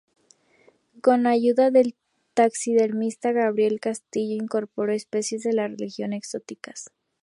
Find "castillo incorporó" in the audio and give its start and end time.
3.79-4.93